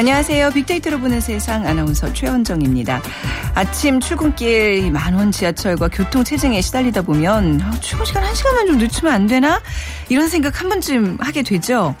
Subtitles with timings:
[0.00, 0.52] 안녕하세요.
[0.52, 3.02] 빅데이터로 보는 세상 아나운서 최원정입니다.
[3.54, 9.12] 아침 출근길 만원 지하철과 교통 체증에 시달리다 보면 아, 출근 시간 한 시간만 좀 늦추면
[9.12, 9.60] 안 되나?
[10.08, 11.94] 이런 생각 한 번쯤 하게 되죠.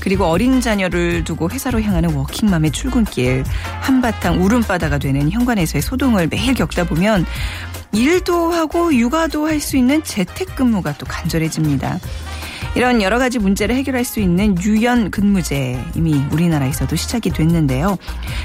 [0.00, 3.44] 그리고 어린 자녀를 두고 회사로 향하는 워킹맘의 출근길
[3.82, 7.24] 한바탕 울음바다가 되는 현관에서의 소동을 매일 겪다 보면
[7.92, 12.00] 일도 하고 육아도 할 수 있는 재택근무가 또 간절해집니다.
[12.74, 17.96] 이런 여러 가지 문제를 해결할 수 있는 유연 근무제 이미 우리나라에서도 시작이 됐는데요.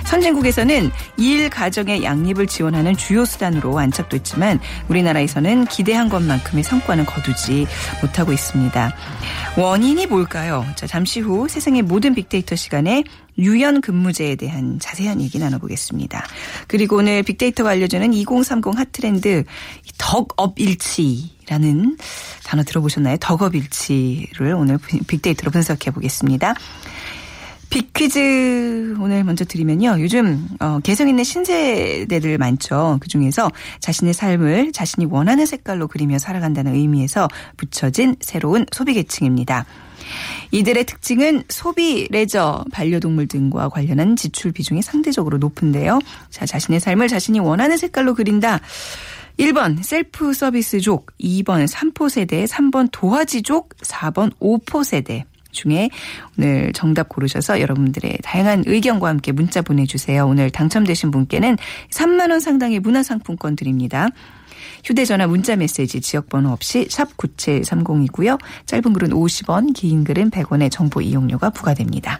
[0.06, 7.66] 선진국에서는 일 가정의 양립을 지원하는 주요 수단으로 안착됐지만 우리나라에서는 기대한 것만큼의 성과는 거두지
[8.02, 8.96] 못하고 있습니다.
[9.58, 10.64] 원인이 뭘까요?
[10.76, 13.04] 자, 잠시 후 세상의 모든 빅데이터 시간에
[13.40, 16.24] 유연 근무제에 대한 자세한 얘기 나눠보겠습니다.
[16.68, 19.44] 그리고 오늘 빅데이터가 알려주는 2030 핫트렌드
[19.98, 21.98] 덕업일치 라는
[22.46, 23.18] 단어 들어보셨나요?
[23.18, 26.54] 덕업일치를 오늘 빅데이터로 분석해 보겠습니다.
[27.70, 29.98] 빅퀴즈 오늘 먼저 드리면요.
[30.00, 32.98] 요즘 어, 개성 있는 신세대들 많죠.
[33.00, 37.28] 그중에서 자신의 삶을 자신이 원하는 색깔로 그리며 살아간다는 의미에서
[37.58, 39.66] 붙여진 새로운 소비 계층입니다.
[40.52, 46.00] 이들의 특징은 소비, 레저, 반려동물 등과 관련한 지출 비중이 상대적으로 높은데요.
[46.32, 48.60] 자, 자신의 삶을 자신이 원하는 색깔로 그린다.
[49.40, 55.90] 1번 셀프 서비스족, 2번 3포 세대, 3번 도화지족, 4번 5포 세대 중에
[56.38, 60.28] 오늘 정답 고르셔서 여러분들의 다양한 의견과 함께 문자 보내주세요.
[60.28, 61.58] 오늘 당첨되신 분께는
[61.90, 64.10] 3만 원 상당의 문화상품권 드립니다.
[64.84, 68.38] 휴대전화 문자 메시지 지역번호 없이 샵 9730이고요.
[68.66, 72.20] 짧은 글은 50원, 긴 글은 100원의 정보 이용료가 부과됩니다.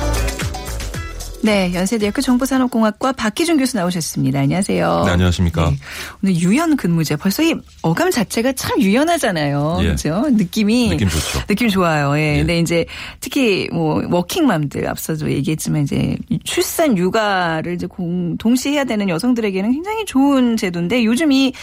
[1.43, 4.39] 네, 연세대학교 정보산업공학과 박기준 교수 나오셨습니다.
[4.41, 5.03] 안녕하세요.
[5.05, 5.71] 네, 안녕하십니까.
[5.71, 5.77] 네,
[6.23, 7.15] 오늘 유연 근무제.
[7.15, 9.77] 벌써 이 어감 자체가 참 유연하잖아요.
[9.79, 9.83] 예.
[9.85, 10.23] 그렇죠?
[10.29, 11.45] 느낌이 느낌 좋죠.
[11.47, 12.15] 느낌 좋아요.
[12.17, 12.33] 예.
[12.33, 12.37] 예.
[12.37, 12.85] 근데 이제
[13.19, 20.05] 특히 뭐 워킹맘들 앞서도 얘기했지만 이제 출산 육아를 이제 공, 동시에 해야 되는 여성들에게는 굉장히
[20.05, 21.53] 좋은 제도인데 요즘 이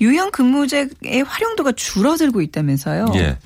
[0.00, 3.06] 유연 근무제의 활용도가 줄어들고 있다면서요.
[3.16, 3.38] 예.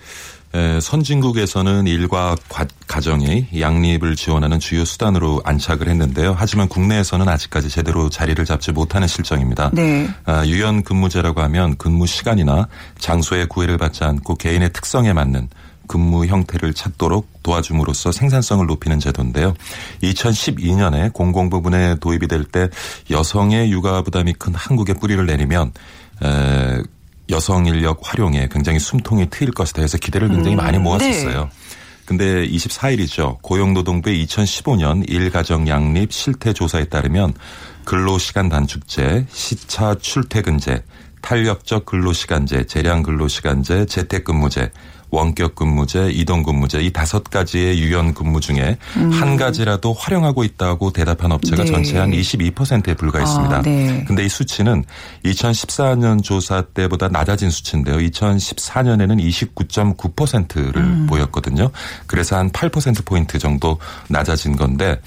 [0.53, 6.34] 에, 선진국에서는 일과 과- 가정의 양립을 지원하는 주요 수단으로 안착을 했는데요.
[6.37, 9.71] 하지만 국내에서는 아직까지 제대로 자리를 잡지 못하는 실정입니다.
[9.72, 10.09] 네.
[10.25, 12.66] 아, 유연 근무제라고 하면 근무 시간이나
[12.99, 15.49] 장소의 구애를 받지 않고 개인의 특성에 맞는
[15.87, 19.55] 근무 형태를 찾도록 도와줌으로써 생산성을 높이는 제도인데요.
[20.03, 22.69] 2012년에 공공부문에 도입이 될 때
[23.10, 25.72] 여성의 육아 부담이 큰 한국에 뿌리를 내리면
[26.25, 26.83] 에,
[27.30, 31.50] 여성 인력 활용에 굉장히 숨통이 트일 것이다 해서 기대를 굉장히 많이 모았었어요.
[32.04, 33.41] 근데 24일이죠.
[33.41, 37.34] 고용노동부의 2015년 일가정 양립 실태 조사에 따르면
[37.84, 40.82] 근로시간 단축제, 시차 출퇴근제,
[41.22, 44.72] 탄력적 근로시간제, 재량 근로시간제, 재택근무제,
[45.10, 48.78] 원격 근무제, 이동 근무제 이 다섯 가지의 유연 근무 중에
[49.12, 51.66] 한 가지라도 활용하고 있다고 대답한 업체가 음.
[51.66, 51.72] 네.
[51.72, 53.56] 전체 한 22%에 불과했습니다.
[53.56, 54.04] 아, 네.
[54.06, 54.84] 근데 이 수치는
[55.25, 57.97] 2014년 조사 때보다 낮아진 수치인데요.
[57.97, 59.21] 2014년에는
[59.56, 61.06] 29.9%를 음.
[61.09, 61.71] 보였거든요.
[62.06, 63.78] 그래서 한 8%포인트 정도
[64.09, 65.00] 낮아진 건데,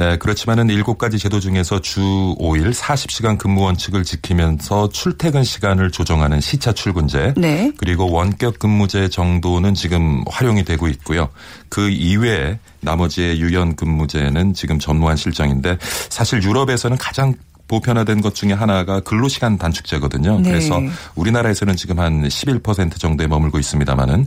[0.00, 2.00] 에, 그렇지만은 7가지 제도 중에서 주
[2.38, 7.72] 5일 40시간 근무 원칙을 지키면서 출퇴근 시간을 조정하는 시차 출근제, 네.
[7.76, 11.30] 그리고 원격 근무제 정도 는 지금 활용이 되고 있고요.
[11.70, 15.78] 그 이외에 나머지의 유연 근무제는 지금 전무한 실정인데
[16.10, 17.34] 사실 유럽에서는 가장
[17.68, 20.40] 보편화된 것 중에 하나가 근로시간 단축제거든요.
[20.40, 20.50] 네.
[20.50, 20.80] 그래서
[21.14, 24.26] 우리나라에서는 지금 한 11% 정도에 머물고 있습니다만은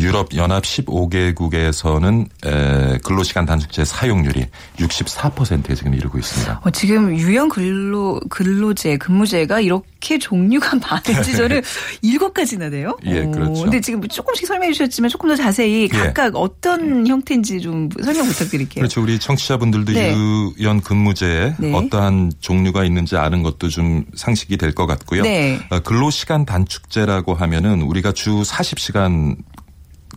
[0.00, 2.28] 유럽 연합 15개국에서는
[3.02, 4.46] 근로시간 단축제 사용률이
[4.78, 6.60] 64%에 지금 이르고 있습니다.
[6.64, 11.62] 어, 지금 유형 근로 근로제 근무제가 이렇게 종류가 많은지 저는
[12.02, 12.96] 일곱 가지나 돼요.
[13.06, 13.62] 예, 어, 그렇죠.
[13.62, 15.88] 근데 지금 조금씩 설명해 주셨지만 조금 더 자세히 예.
[15.88, 18.82] 각각 어떤 형태인지 좀 설명 부탁드릴게요.
[18.82, 19.02] 그렇죠.
[19.02, 20.14] 우리 청취자분들도 네.
[20.58, 21.72] 유연 근무제에 네.
[21.74, 25.22] 어떠한 종류가 있는지 아는 것도 좀 상식이 될 것 같고요.
[25.22, 25.58] 네.
[25.70, 29.36] 어, 근로시간 단축제라고 하면은 우리가 주 40시간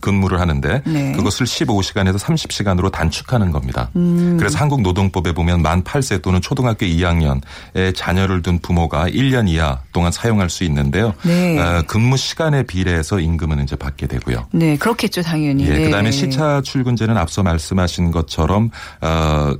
[0.00, 1.12] 근무를 하는데 네.
[1.12, 3.90] 그것을 15시간에서 30시간으로 단축하는 겁니다.
[3.96, 4.36] 음.
[4.38, 10.12] 그래서 한국 노동법에 보면 만 8세 또는 초등학교 2학년에 자녀를 둔 부모가 1년 이하 동안
[10.12, 11.14] 사용할 수 있는데요.
[11.22, 11.58] 네.
[11.58, 14.46] 어, 근무 시간에 비례해서 임금은 이제 받게 되고요.
[14.52, 15.64] 네, 그렇겠죠, 당연히.
[15.66, 15.84] 예, 네.
[15.84, 18.70] 그다음에 시차 출근제는 앞서 말씀하신 것처럼
[19.00, 19.54] 어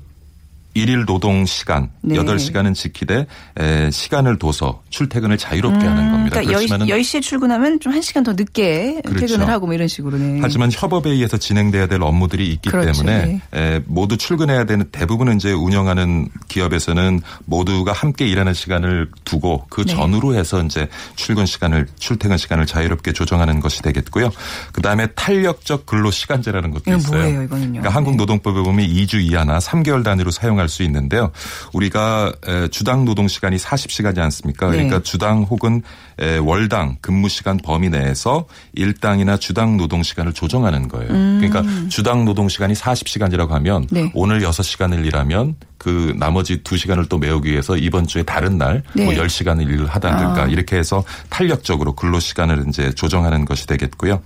[0.74, 2.16] 일일 노동 시간 네.
[2.16, 3.26] 8시간은 지키되
[3.58, 6.40] 에, 시간을 둬서 출퇴근을 자유롭게 하는 겁니다.
[6.40, 9.26] 그러니까 그렇지만은 10, 시에 출근하면 좀 1시간 더 늦게 그렇죠.
[9.26, 10.18] 퇴근을 하고 뭐 이런 식으로.
[10.18, 10.40] 네.
[10.42, 13.04] 하지만 협업에 의해서 진행돼야 될 업무들이 있기 그렇죠.
[13.04, 19.84] 때문에 에, 모두 출근해야 되는 대부분은 이제 운영하는 기업에서는 모두가 함께 일하는 시간을 두고 그
[19.84, 19.94] 네.
[19.94, 24.30] 전후로 해서 이제 출근 시간을 출퇴근 시간을 자유롭게 조정하는 것이 되겠고요.
[24.72, 27.20] 그다음에 탄력적 근로 시간제라는 것도 있어요.
[27.20, 27.80] 뭐예요, 이거는요?
[27.80, 28.16] 그러니까 한국 네.
[28.16, 31.30] 노동법에 보면 2주 이하나 3개월 단위로 사용할 수 있는데요.
[31.72, 34.70] 우리가 에, 주당 노동 시간이 40시간이 않습니까?
[34.70, 34.76] 네.
[34.76, 35.82] 그러니까 주당 혹은
[36.18, 41.08] 에, 월당 근무 시간 범위 내에서 일당이나 주당 노동 시간을 조정하는 거예요.
[41.08, 43.88] 그러니까 주당 노동 시간이 40시간이라고 하면 음.
[43.90, 44.10] 네.
[44.14, 49.16] 오늘 6시간을 일하면 그 나머지 2시간을 또 메우기 위해서 이번 주에 다른 날뭐 네.
[49.16, 50.46] 10시간을 일을 하다든가 아.
[50.46, 54.22] 이렇게 해서 탄력적으로 근로 시간을 이제 조정하는 것이 되겠고요.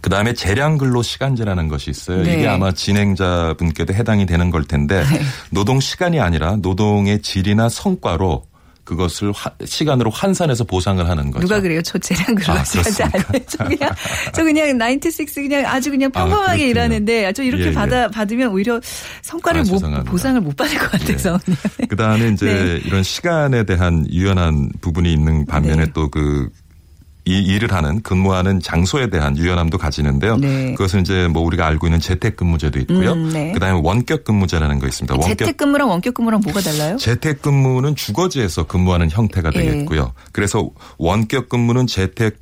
[0.00, 2.22] 그 다음에 재량 근로 시간제라는 것이 있어요.
[2.22, 2.34] 네.
[2.34, 5.04] 이게 아마 진행자분께도 해당이 되는 걸 텐데
[5.50, 8.46] 노동 시간이 아니라 노동의 질이나 성과로
[8.84, 11.46] 그것을 화- 시간으로 환산해서 보상을 하는 거죠.
[11.46, 11.82] 누가 그래요?
[11.82, 13.44] 저 아, 근로시간제 안 해.
[13.46, 13.90] 저 그냥
[14.32, 16.70] 저 그냥 96 그냥 아주 그냥 아, 평범하게 그렇군요.
[16.70, 17.72] 일하는데 저 이렇게 예, 예.
[17.74, 18.80] 받아 받으면 오히려
[19.20, 20.10] 성과를 아, 못 죄송합니다.
[20.10, 21.58] 보상을 못 받을 것 같아서 그냥.
[21.86, 22.46] 그 다음에 이제
[22.80, 22.80] 네.
[22.88, 25.92] 이런 시간에 대한 유연한 부분이 있는 반면에 네.
[25.92, 26.48] 또그
[27.28, 30.38] 이 일을 하는 근무하는 장소에 대한 유연함도 가지는데요.
[30.38, 30.72] 네.
[30.72, 33.12] 그것은 이제 뭐 우리가 알고 있는 재택근무제도 있고요.
[33.12, 33.52] 음, 네.
[33.52, 35.14] 그다음에 원격근무제라는 거 있습니다.
[35.14, 36.96] 원격 재택근무랑 원격근무랑 뭐가 달라요?
[36.96, 39.58] 재택근무는 주거지에서 근무하는 형태가 예.
[39.58, 40.14] 되겠고요.
[40.32, 42.38] 그래서 원격근무는 재택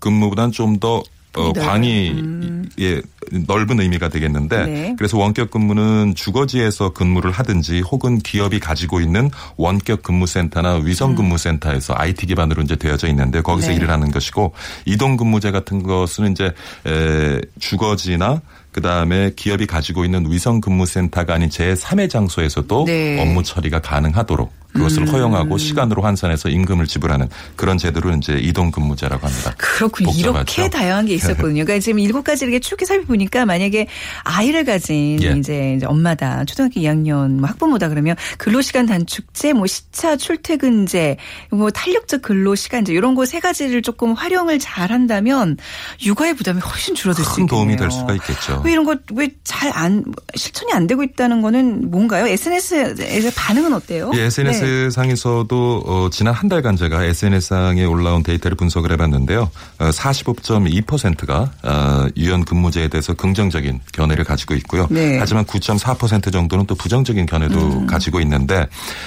[0.00, 1.02] 근무보다는 좀 더
[1.36, 1.64] 어, 넓어요.
[1.64, 3.00] 광이 예,
[3.46, 4.66] 넓은 의미가 되겠는데 음.
[4.66, 4.94] 네.
[4.98, 12.26] 그래서 원격 근무는 주거지에서 근무를 하든지 혹은 기업이 가지고 있는 원격 근무센터나 위성 근무센터에서 IT
[12.26, 13.70] 기반으로 이제 되어져 있는데 거기서 음.
[13.70, 13.76] 네.
[13.76, 14.52] 일을 하는 것이고
[14.84, 16.52] 이동 근무제 같은 것은 이제
[16.86, 18.40] 에, 주거지나
[18.72, 23.20] 그다음에 기업이 가지고 있는 위성 근무센터가 아닌 제3의 장소에서도 네.
[23.22, 25.08] 업무 처리가 가능하도록 그것을 음.
[25.08, 29.54] 허용하고 시간으로 환산해서 임금을 지불하는 그런 제도를 이제 이동 근무제라고 합니다.
[29.58, 30.10] 그렇군요.
[30.10, 30.30] 복잡하죠?
[30.62, 31.64] 이렇게 다양한 게 있었거든요.
[31.64, 33.86] 그러니까 지금 일곱 가지 이렇게 쭉 살펴보니까 만약에
[34.24, 35.34] 아이를 가진 예.
[35.38, 41.16] 이제, 엄마다 초등학교 2학년 뭐 학부모다 그러면 근로시간 단축제, 뭐 시차 출퇴근제,
[41.50, 45.56] 뭐 탄력적 근로시간제 이런 거 세 가지를 조금 활용을 잘 한다면
[46.04, 47.48] 육아의 부담이 훨씬 줄어들 수큰 있겠네요.
[47.48, 48.62] 도움이 될 수가 있겠죠.
[48.64, 50.04] 왜 이런 거 왜 잘 안
[50.36, 52.26] 실천이 안 되고 있다는 거는 뭔가요?
[52.26, 54.10] SNS에서 반응은 어때요?
[54.14, 54.65] 예, SNS 네.
[54.90, 59.50] 상에서도 어, 지난 한 달간 제가 SNS 상에 올라온 데이터를 분석을 해봤는데요.
[59.78, 64.86] 어, 45.2%가 어, 유연 근무제에 대해서 긍정적인 견해를 가지고 있고요.
[64.90, 65.18] 네.
[65.18, 67.86] 하지만 9.4% 정도는 또 부정적인 견해도 음.
[67.86, 68.66] 가지고 있는데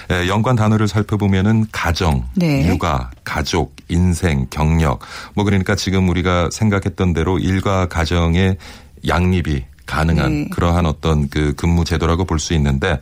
[0.09, 2.67] 에, 연관 단어를 살펴보면은 가정, 네.
[2.67, 4.99] 육아, 가족, 인생, 경력
[5.35, 8.57] 뭐 그러니까 지금 우리가 생각했던 대로 일과 가정의
[9.07, 10.47] 양립이 가능한 네.
[10.51, 12.99] 그러한 어떤 그 근무 제도라고 볼 수 있는데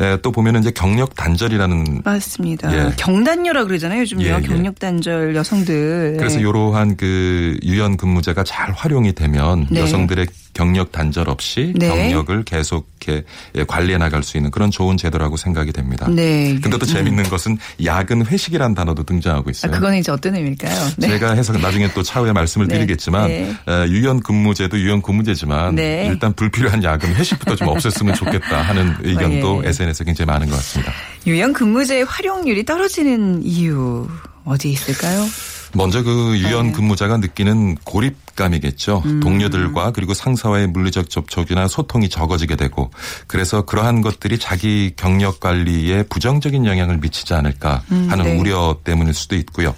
[0.00, 2.72] 에, 또 보면은 이제 경력 단절이라는 맞습니다.
[2.72, 2.92] 예.
[2.96, 4.02] 경단녀라 그러잖아요.
[4.02, 4.24] 요즘요.
[4.24, 4.40] 예, 예.
[4.46, 6.16] 경력 단절 여성들.
[6.18, 6.42] 그래서 네.
[6.42, 9.80] 이러한 그 유연 근무제가 잘 활용이 되면 네.
[9.80, 11.88] 여성들의 경력 단절 없이 네.
[11.88, 16.08] 경력을 계속 이렇게 예, 관리해 나갈 수 있는 그런 좋은 제도라고 생각이 됩니다.
[16.08, 16.58] 네.
[16.62, 19.72] 근데 또 재밌는 것은 야근 회식이라는 단어도 등장하고 아, 있어요.
[19.72, 20.92] 그거는 이제 어떤 의미일까요?
[20.96, 21.08] 네.
[21.08, 22.76] 제가 해석 나중에 또 차후에 말씀을 네.
[22.78, 23.54] 드리겠지만 네.
[23.68, 26.06] 에, 유연 근무제도 유연 근무제지만 네.
[26.06, 29.68] 일단 불필요한 야근 회식부터 좀 없앴으면 좋겠다 하는 의견도 예.
[29.68, 30.90] SNS에 굉장히 많은 것 같습니다.
[31.26, 34.08] 유연 근무제의 활용률이 떨어지는 이유
[34.46, 35.26] 어디 있을까요?
[35.74, 36.72] 먼저 그 유연 네.
[36.72, 39.02] 근무자가 느끼는 고립 직감이겠죠.
[39.04, 39.20] 음.
[39.20, 42.90] 동료들과 그리고 상사와의 물리적 접촉이나 소통이 적어지게 되고
[43.26, 48.38] 그래서 그러한 것들이 자기 경력 관리에 부정적인 영향을 미치지 않을까 하는 네.
[48.38, 49.74] 우려 때문일 수도 있고요.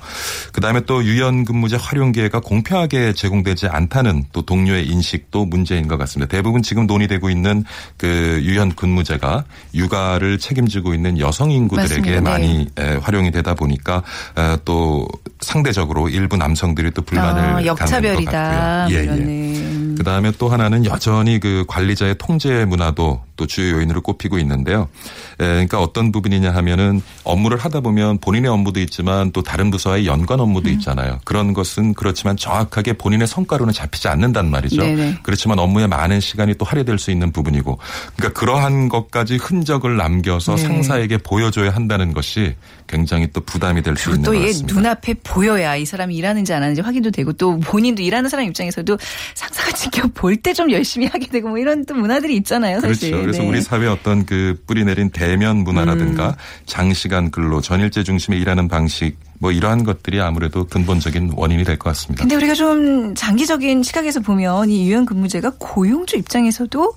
[0.52, 6.28] 그다음에 또 유연 근무제 활용 기회가 공평하게 제공되지 않다는 또 동료의 인식도 문제인 것 같습니다.
[6.30, 7.64] 대부분 지금 논의되고 있는
[7.96, 12.08] 그 유연 근무제가 육아를 책임지고 있는 여성 인구들에게.
[12.10, 12.20] 네.
[12.20, 14.02] 많이 에, 활용이 되다 보니까
[14.36, 15.06] 에, 또
[15.40, 18.47] 상대적으로 일부 남성들이 또 불만을 아, 역차별이다.
[18.50, 18.98] 같고요.
[18.98, 19.94] 예, 예.
[19.98, 24.88] 그 다음에 또 하나는 여전히 그 관리자의 통제 문화도 또 주요 요인으로 꼽히고 있는데요.
[25.40, 30.38] 에, 그러니까 어떤 부분이냐 하면은 업무를 하다 보면 본인의 업무도 있지만 또 다른 부서와의 연관
[30.38, 30.44] 음.
[30.44, 31.18] 업무도 있잖아요.
[31.24, 34.82] 그런 것은 그렇지만 정확하게 본인의 성과로는 잡히지 않는단 말이죠.
[34.82, 35.18] 네네.
[35.24, 37.78] 그렇지만 업무에 많은 시간이 또 할애될 수 있는 부분이고
[38.16, 40.62] 그러니까 그러한 것까지 흔적을 남겨서 네.
[40.62, 42.54] 상사에게 보여줘야 한다는 것이
[42.88, 44.74] 굉장히 또 부담이 될 수 있는 또것 같습니다.
[44.74, 48.98] 눈앞에 보여야 이 사람이 일하는지 안 하는지 확인도 되고 또 본인도 일하는 사람 입장에서도
[49.34, 52.80] 상사가 지켜볼 때 좀 열심히 하게 되고 뭐 이런 또 문화들이 있잖아요.
[52.80, 53.10] 사실.
[53.10, 53.22] 그렇죠.
[53.26, 53.48] 그래서 네.
[53.48, 56.34] 우리 사회 어떤 그 뿌리 내린 대면 문화라든가 음.
[56.66, 62.22] 장시간 근로, 전일제 중심의 일하는 방식 뭐 이러한 것들이 아무래도 근본적인 원인이 될 것 같습니다.
[62.22, 66.94] 근데 우리가 좀 장기적인 시각에서 보면 이 유연 근무제가 고용주 입장에서도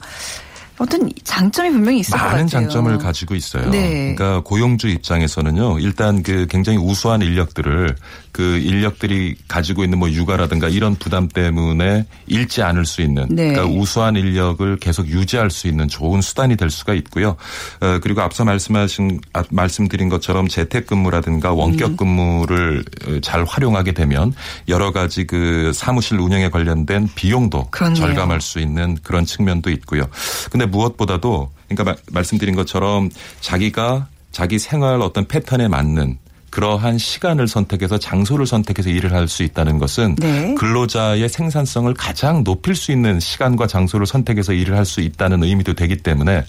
[0.82, 2.32] 어떤 장점이 분명히 있을 것 같아요.
[2.32, 3.70] 많은 장점을 가지고 있어요.
[3.70, 4.16] 네.
[4.16, 7.96] 그러니까 고용주 입장에서는요, 일단 그 굉장히 우수한 인력들을
[8.32, 13.50] 그 인력들이 가지고 있는 뭐 육아라든가 이런 부담 때문에 잃지 않을 수 있는 네.
[13.50, 17.36] 그러니까 우수한 인력을 계속 유지할 수 있는 좋은 수단이 될 수가 있고요.
[17.82, 21.60] 어, 그리고 앞서 말씀하신 아, 말씀드린 것처럼 재택근무라든가 음.
[21.60, 24.34] 원격 근무를 어, 잘 활용하게 되면
[24.68, 27.96] 여러 가지 그 사무실 운영에 관련된 비용도 그렇네요.
[27.96, 30.06] 절감할 수 있는 그런 측면도 있고요.
[30.52, 33.10] 근데 무엇보다도 그러니까 마- 말씀드린 것처럼
[33.42, 36.18] 자기가 자기 생활 어떤 패턴에 맞는
[36.52, 40.54] 그러한 시간을 선택해서 장소를 선택해서 일을 할 수 있다는 것은 네.
[40.56, 45.96] 근로자의 생산성을 가장 높일 수 있는 시간과 장소를 선택해서 일을 할 수 있다는 의미도 되기
[45.96, 46.44] 때문에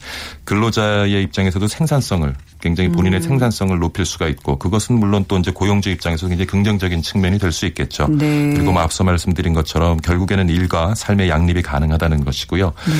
[0.45, 3.23] 근로자의 입장에서도 생산성을 굉장히 본인의 음.
[3.23, 7.67] 생산성을 높일 수가 있고 그것은 물론 또 이제 고용주 입장에서 굉장히 긍정적인 측면이 될 수
[7.67, 8.09] 있겠죠.
[8.09, 8.55] 네.
[8.55, 12.67] 그리고 뭐 앞서 말씀드린 것처럼 결국에는 일과 삶의 양립이 가능하다는 것이고요.
[12.67, 12.93] 네.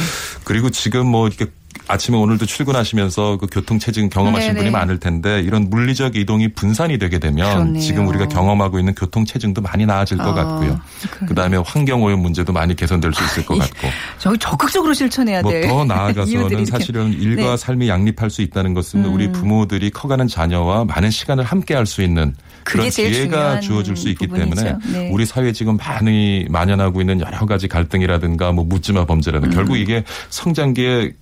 [0.45, 1.47] 그리고 지금 뭐 이렇게
[1.89, 4.59] 아침에 오늘도 출근하시면서 그 교통 체증 경험하신 네네.
[4.61, 7.83] 분이 많을 텐데 이런 물리적 이동이 분산이 되게 되면 그렇네요.
[7.83, 10.81] 지금 우리가 경험하고 있는 교통 체증도 많이 나아질 것 아, 같고요.
[11.27, 15.53] 그 다음에 환경 오염 문제도 많이 개선될 수 있을 것 같고 저 적극적으로 실천해야 뭐
[15.53, 15.63] 돼.
[15.69, 16.65] 더 이유들이 나아가서는.
[16.67, 17.51] 사실은 일과 네.
[17.53, 17.57] 음.
[17.57, 22.35] 삶이 양립할 수 있다는 것은 우리 부모들이 커가는 자녀와 많은 시간을 함께 할 수 있는
[22.65, 24.55] 그런 기회가 주어질 수 있기 부분이죠.
[24.65, 25.11] 때문에 네.
[25.13, 29.57] 우리 사회에 지금 많이 만연하고 있는 여러 가지 갈등이라든가 뭐 묻지마 범죄라든가 음.
[29.57, 31.13] 결국 이게 성장기의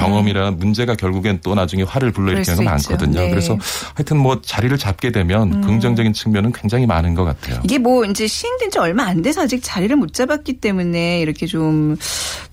[0.00, 2.62] 경험이라 문제가 결국엔 또 나중에 화를 불러일으키는 있죠.
[2.64, 3.20] 많거든요.
[3.20, 3.26] 네.
[3.26, 3.30] 음.
[3.30, 3.58] 그래서
[3.94, 7.60] 하여튼 뭐 자리를 잡게 되면 긍정적인 측면은 굉장히 많은 것 같아요.
[7.64, 11.96] 이게 뭐 이제 시행된 지 얼마 안 돼서 아직 자리를 못 잡았기 때문에 이렇게 좀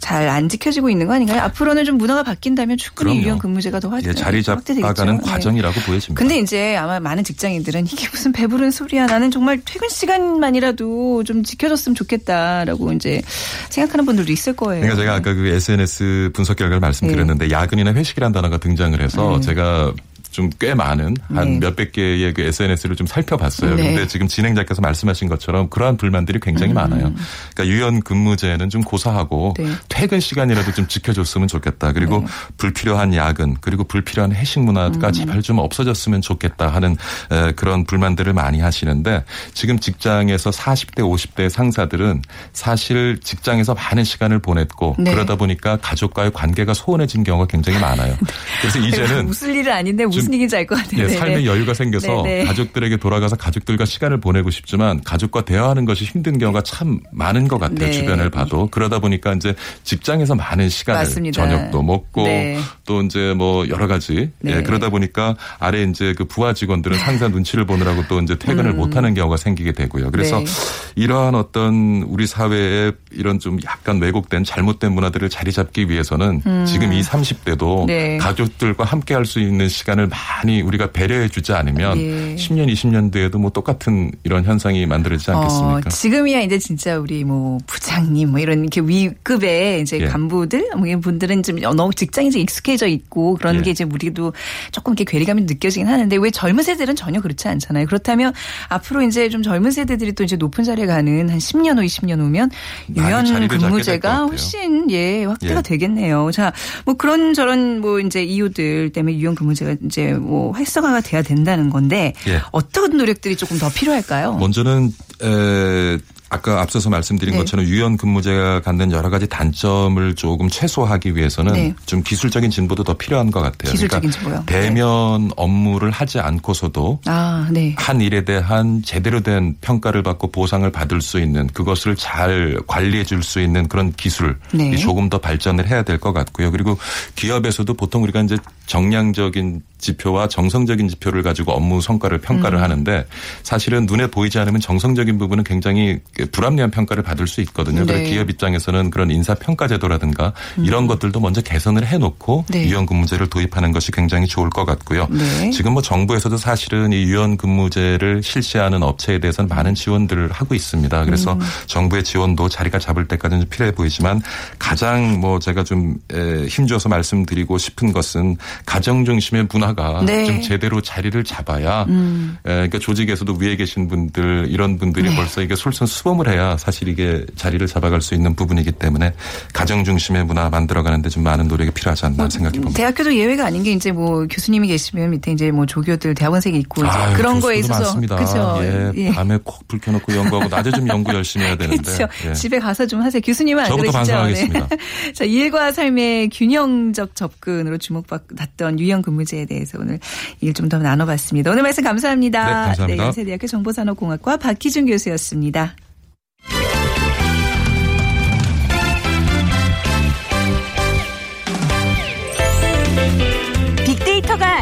[0.04, 1.42] 잘 안 지켜지고 있는 거 아닌가요?
[1.44, 3.22] 앞으로는 좀 문화가 바뀐다면 충분히 그럼요.
[3.26, 4.44] 유연 근무제가 더 확, 예, 자리.
[4.44, 5.24] 잡아가는 네.
[5.24, 6.20] 과정이라고 보여집니다.
[6.20, 9.06] 근데 이제 아마 많은 직장인들은 이게 무슨 배부른 소리야.
[9.06, 13.22] 나는 정말 퇴근 시간만이라도 좀 지켜줬으면 좋겠다라고 이제
[13.70, 14.82] 생각하는 분들도 있을 거예요.
[14.82, 17.33] 그러니까 제가 아까 그 SNS 분석 결과를 말씀드렸는데 네.
[17.52, 19.94] 야근이나 회식이라는 단어가 등장을 해서 제가
[20.34, 21.68] 좀 꽤 많은 한 네.
[21.68, 23.76] 몇백 개의 그 SNS를 좀 살펴봤어요.
[23.76, 23.84] 네.
[23.84, 27.14] 그런데 지금 진행자께서 말씀하신 것처럼 그러한 불만들이 굉장히 많아요.
[27.54, 29.68] 그러니까 유연 근무제는 좀 고사하고 네.
[29.90, 31.92] 퇴근 시간이라도 좀 지켜줬으면 좋겠다.
[31.92, 32.26] 그리고
[32.58, 36.96] 불필요한 야근 그리고 불필요한 회식 문화가 제발 좀 없어졌으면 좋겠다 하는
[37.32, 42.22] 에, 그런 불만들을 많이 하시는데 지금 직장에서 40대 50대 상사들은
[42.54, 45.12] 사실 직장에서 많은 시간을 보냈고 네.
[45.12, 48.16] 그러다 보니까 가족과의 관계가 소원해진 경우가 굉장히 많아요.
[48.62, 51.04] 그래서 이제는 웃을 일은 아닌데 무슨 얘기인지 알 것 같아요.
[51.04, 51.46] 예, 네, 삶의 네.
[51.46, 52.46] 여유가 생겨서 네, 네.
[52.46, 57.88] 가족들에게 돌아가서 가족들과 시간을 보내고 싶지만 가족과 대화하는 것이 힘든 경우가 참 많은 것 같아요.
[57.88, 57.92] 네.
[57.92, 59.54] 주변을 봐도 그러다 보니까 이제
[59.84, 61.42] 직장에서 많은 시간을 맞습니다.
[61.46, 62.60] 저녁도 먹고 네.
[62.86, 64.58] 또 이제 뭐 여러 가지 네.
[64.58, 69.14] 예, 그러다 보니까 아래 이제 그 부하 직원들은 상사 눈치를 보느라고 또 이제 퇴근을 못하는
[69.14, 70.12] 경우가 생기게 되고요.
[70.12, 70.46] 그래서 음.
[70.46, 70.52] 네.
[70.96, 77.02] 이러한 어떤 우리 사회의 이런 좀 약간 왜곡된 잘못된 문화들을 자리 잡기 위해서는 지금 이
[77.02, 77.86] 30대도 음.
[77.88, 78.18] 네.
[78.18, 82.36] 가족들과 함께 할 수 있는 시간을 많이 우리가 배려해 주지 않으면 예.
[82.36, 85.78] 10년, 20년 뒤에도 뭐 똑같은 이런 현상이 만들어지지 않겠습니까?
[85.78, 90.06] 어, 지금이야 이제 진짜 우리 뭐 부장님 뭐 이런 이렇게 위급의 이제 예.
[90.06, 93.62] 간부들 뭐 이런 분들은 좀 너무 직장이 이제 익숙해져 있고 그런 예.
[93.62, 94.34] 게 이제 우리도
[94.72, 97.86] 조금 이렇게 괴리감이 느껴지긴 하는데 왜 젊은 세대들은 전혀 그렇지 않잖아요.
[97.88, 98.34] 그렇다면
[98.70, 102.52] 앞으로 이제 좀 젊은 세대들이 또 이제 높은 자리에 가는 한 10년 후, 20년 후면
[102.96, 104.26] 유연 근무제가.
[104.26, 105.62] 훨씬 예 확대가 예.
[105.62, 106.32] 되겠네요.
[106.32, 106.52] 자,
[106.86, 112.14] 뭐 그런 저런 뭐 이제 이유들 때문에 유연 근무제가 이제 뭐 활성화가 돼야 된다는 건데
[112.28, 112.42] 예.
[112.52, 114.34] 어떤 노력들이 조금 더 필요할까요?
[114.34, 114.92] 먼저는
[115.22, 115.98] 에,
[116.34, 117.38] 아까 앞서서 말씀드린 네.
[117.38, 121.76] 것처럼 유연 근무제가 갖는 여러 가지 단점을 조금 최소화하기 위해서는 네.
[121.86, 123.72] 좀 기술적인 진보도 더 필요한 것 같아요.
[123.72, 124.44] 기술적인 진보요?
[124.48, 124.62] 네.
[124.62, 127.76] 대면 업무를 하지 않고서도 아, 네.
[127.78, 133.24] 한 일에 대한 제대로 된 평가를 받고 보상을 받을 수 있는 그것을 잘 관리해 줄
[133.24, 134.76] 수 있는 그런 기술이 네.
[134.76, 136.52] 조금 더 발전을 해야 될 것 같고요.
[136.52, 136.78] 그리고
[137.16, 142.64] 기업에서도 보통 우리가 이제 정량적인 지표와 정성적인 지표를 가지고 업무 성과를 평가를 음.
[142.64, 143.06] 하는데
[143.44, 147.86] 사실은 눈에 보이지 않으면 정성적인 부분은 굉장히 불합리한 평가를 받을 수 있거든요.
[147.86, 147.94] 네.
[147.94, 152.68] 그래서 기업 입장에서는 그런 인사 평가 제도라든가 이런 것들도 먼저 개선을 해놓고 네.
[152.68, 155.08] 유연 근무제를 도입하는 것이 굉장히 좋을 것 같고요.
[155.10, 155.50] 네.
[155.52, 161.06] 지금 뭐 정부에서도 사실은 이 유연 근무제를 실시하는 업체에 대해서는 많은 지원들을 하고 있습니다.
[161.06, 161.40] 그래서 음.
[161.66, 164.22] 정부의 지원도 자리가 잡을 때까지는 필요해 보이지만
[164.60, 170.26] 가장 뭐 제가 좀 에, 힘줘서 말씀드리고 싶은 것은 가정 중심의 문화가 네.
[170.26, 172.38] 좀 제대로 자리를 잡아야 음.
[172.46, 175.16] 에, 그러니까 조직에서도 위에 계신 분들 이런 분들이 네.
[175.16, 179.14] 벌써 이게 솔선수범 을 해야 사실 이게 자리를 잡아갈 수 있는 부분이기 때문에
[179.54, 182.78] 가정 중심의 문화 만들어가는데 좀 많은 노력이 필요하지 않나 생각해 봅니다.
[182.78, 187.16] 대학교도 예외가 아닌 게 이제 뭐 교수님이 계시면 밑에 이제 뭐 조교들 대학원생이 있고 아유,
[187.18, 188.00] 그런 거에 있어서.
[188.00, 188.60] 그렇죠.
[188.96, 191.82] 예, 밤에 콕 불 켜놓고 연구하고 낮에 좀 연구 열심히 해야 되는데.
[191.82, 192.08] 그렇죠.
[192.30, 192.34] 예.
[192.34, 193.22] 집에 가서 좀 하세요.
[193.22, 193.92] 교수님은 안 그러시죠?
[193.92, 194.68] 반성하겠습니다.
[194.68, 194.78] 네.
[195.14, 200.00] 자, 일과 삶의 균형적 접근으로 주목받았던 유형 근무제에 대해서 오늘
[200.36, 201.52] 얘기를 좀더 나눠봤습니다.
[201.52, 202.46] 오늘 말씀 감사합니다.
[202.46, 203.04] 네, 감사합니다.
[203.06, 205.76] 연세대학교 정보산업공학과 박희준 교수였습니다.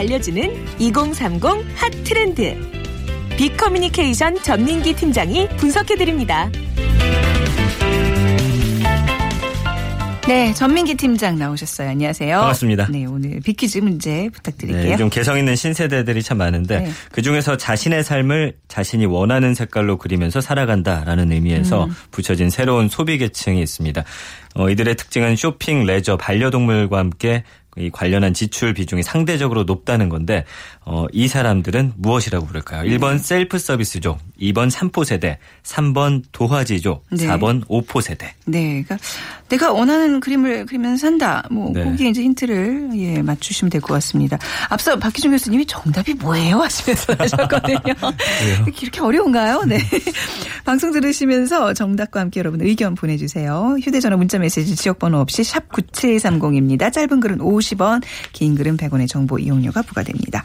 [0.02, 1.44] 알려주는 2030
[1.76, 2.58] 핫 트렌드.
[3.38, 6.50] 빅커뮤니케이션 전민기 팀장이 분석해드립니다.
[10.28, 11.90] 네, 전민기 팀장 나오셨어요.
[11.90, 12.38] 안녕하세요.
[12.38, 12.88] 반갑습니다.
[12.90, 14.92] 네, 오늘 빅퀴즈 문제 부탁드릴게요.
[14.92, 16.92] 네, 좀 개성 있는 신세대들이 참 많은데 네.
[17.12, 21.96] 그 중에서 자신의 삶을 자신이 원하는 색깔로 그리면서 살아간다라는 의미에서 음.
[22.12, 24.04] 붙여진 새로운 소비 계층이 있습니다.
[24.56, 27.44] 어, 이들의 특징은 쇼핑, 레저, 반려동물과 함께
[27.78, 30.46] 이 관련한 지출 비중이 상대적으로 높다는 건데
[30.86, 32.84] 어, 이 사람들은 무엇이라고 부를까요?
[32.90, 37.28] 1번 셀프 서비스족, 2번 삼포 세대, 3번 도화지족, 네.
[37.28, 38.34] 4번 오포 세대.
[38.46, 38.98] 네, 그러니까
[39.48, 41.44] 내가 원하는 그림을 그리면서 산다.
[41.52, 41.84] 뭐 네.
[41.84, 44.38] 거기에 이제 힌트를 예 맞추시면 될 것 같습니다.
[44.70, 47.80] 앞서 박희준 교수님이 정답이 뭐예요 하시면서 하셨거든요.
[48.82, 49.64] 이렇게 어려운가요?
[49.68, 49.80] 네.
[50.66, 53.78] 방송 들으시면서 정답과 함께 여러분 의견 보내주세요.
[53.82, 56.92] 휴대전화 문자메시지 지역번호 없이 샵 9730입니다.
[56.94, 58.04] 짧은 글은 50원,
[58.34, 60.44] 긴 글은 100원의 정보 이용료가 부과됩니다.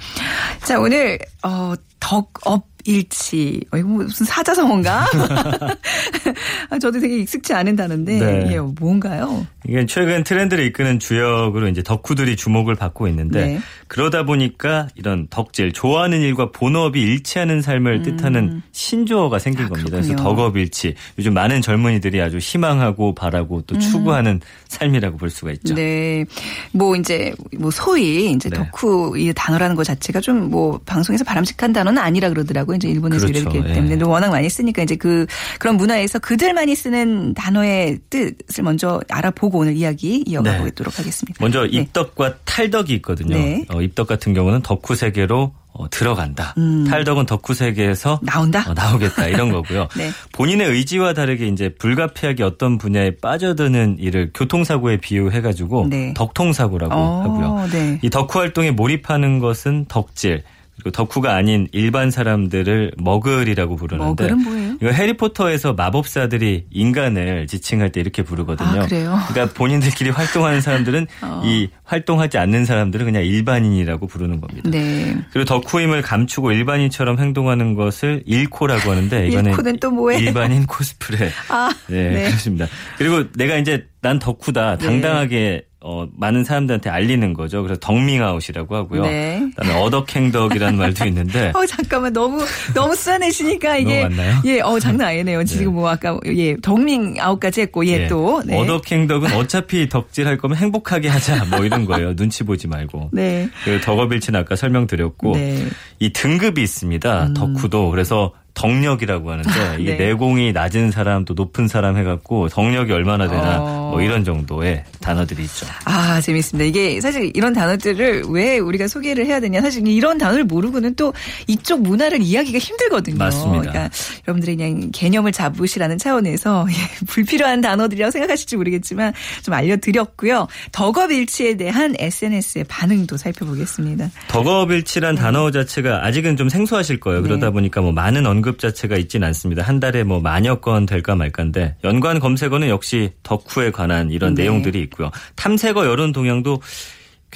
[0.63, 3.61] 자, 오늘 어 덕업 일치.
[3.73, 5.07] 어, 이거 무슨 사자성어인가?
[6.71, 8.45] 아, 저도 되게 익숙치 않은 단어인데 네.
[8.47, 9.47] 이게 뭔가요?
[9.69, 13.61] 이게 최근 트렌드를 이끄는 주역으로 이제 덕후들이 주목을 받고 있는데 네.
[13.89, 19.91] 그러다 보니까 이런 덕질, 좋아하는 일과 본업이 일치하는 삶을 뜻하는 신조어가 생긴 겁니다.
[19.91, 20.19] 그래서 음.
[20.19, 20.23] 아.
[20.23, 20.95] 덕업일치.
[21.19, 25.75] 요즘 많은 젊은이들이 아주 희망하고 바라고 또 추구하는 삶이라고 볼 수가 있죠.
[25.75, 25.77] 음.
[25.77, 26.25] 네.
[26.73, 28.57] 뭐 이제 뭐 소위 이제 네.
[28.57, 32.76] 덕후 이 단어라는 것 자체가 좀 뭐 방송에서 바람직한 단어는 아니라 그러더라고요.
[32.77, 33.41] 이제 일본에서 그렇죠.
[33.41, 33.75] 이렇기 예.
[33.75, 35.27] 때문에 근데 워낙 많이 쓰니까 이제 그
[35.59, 40.59] 그런 문화에서 그들만이 쓰는 단어의 뜻을 먼저 알아보고 오늘 이야기 이어가 네.
[40.59, 41.39] 보도록 하겠습니다.
[41.41, 41.69] 먼저 네.
[41.71, 43.37] 입덕과 탈덕이 있거든요.
[43.37, 43.65] 네.
[43.69, 46.55] 어, 입덕 같은 경우는 덕후 세계로 어, 들어간다.
[46.89, 48.27] 탈덕은 덕후 세계에서 음.
[48.27, 48.65] 나온다?
[48.67, 49.89] 어, 나오겠다 이런 거고요.
[49.97, 50.11] 네.
[50.33, 56.15] 본인의 의지와 다르게 이제 불가피하게 어떤 분야에 빠져드는 일을 교통사고에 비유해가지고 네.
[56.15, 57.69] 덕통사고라고 어, 하고요.
[57.71, 57.99] 네.
[58.03, 60.43] 이 덕후 활동에 몰입하는 것은 덕질.
[60.77, 64.77] 그리고 덕후가 아닌 일반 사람들을 머글이라고 부르는데 머글은 뭐예요?
[64.81, 68.83] 이거 해리포터에서 마법사들이 인간을 지칭할 때 이렇게 부르거든요.
[68.83, 69.19] 아, 그래요?
[69.29, 71.43] 그러니까 본인들끼리 활동하는 사람들은 어.
[71.45, 74.69] 이 활동하지 않는 사람들은 그냥 일반인이라고 부르는 겁니다.
[74.71, 75.17] 네.
[75.33, 80.21] 그리고 덕후임을 감추고 일반인처럼 행동하는 것을 일코라고 하는데 이거는 일코는 또 뭐예요?
[80.21, 81.31] 일반인 코스프레.
[81.49, 82.25] 아, 네, 네.
[82.27, 82.67] 그렇습니다.
[82.99, 87.63] 그리고 내가 이제 난 덕후다 당당하게 어, 많은 사람들한테 알리는 거죠.
[87.63, 89.03] 그래서 덕밍아웃이라고 하고요.
[89.03, 89.41] 네.
[89.55, 92.45] 그다음에 어덕행덕이라는 말도 있는데 어 잠깐만 너무
[92.75, 94.43] 너무 쓰아내시니까 이게 너무 많나요?
[94.47, 95.45] 예, 어 장난 아니네요.
[95.45, 98.09] 지금 뭐 아까 예 덕밍 아웃까지 했고 예, 예.
[98.09, 98.59] 또 네.
[98.59, 102.17] 어덕행덕은 어차피 덕질할 거면 행복하게 하자 뭐 이런 거예요.
[102.17, 103.11] 눈치 보지 말고.
[103.13, 103.49] 네.
[103.65, 105.63] 그리고 덕업일치는 아까 설명드렸고 네.
[105.63, 105.71] 음.
[106.01, 107.33] 이 등급이 있습니다.
[107.35, 110.07] 덕후도 그래서 덕력이라고 하는데 이게 네.
[110.07, 113.77] 내공이 낮은 사람 또 높은 사람 해갖고 덕력이 얼마나 되나 어.
[113.91, 115.67] 뭐뭐 이런 정도의 단어들이 있죠.
[115.85, 116.67] 아, 재밌습니다.
[116.67, 119.61] 이게 사실 이런 단어들을 왜 우리가 소개를 해야 되냐.
[119.61, 121.13] 사실 이런 단어를 모르고는 또
[121.47, 123.19] 이쪽 문화를 이해하기가 힘들거든요.
[123.19, 123.71] 맞습니다.
[123.71, 123.91] 그러니까
[124.27, 130.49] 여러분들이 그냥 개념을 잡으시라는 차원에서 예, 불필요한 단어들이라고 생각하실지 모르겠지만 좀 알려드렸고요.
[130.73, 134.11] 덕업일치에 대한 SNS의 반응도 살펴보겠습니다.
[134.29, 137.23] 덕업일치란 단어 자체가 아직은 좀 생소하실 거예요.
[137.23, 137.53] 그러다 네.
[137.53, 139.63] 보니까 뭐 많은 언급 자체가 있진 않습니다.
[139.63, 144.43] 한 달에 뭐 만여 건 될까 말까인데 연관 검색어는 역시 덕후에 관한 이런 네.
[144.45, 145.11] 내용들이 있고요.
[145.35, 146.61] 탐색어 여론 동향도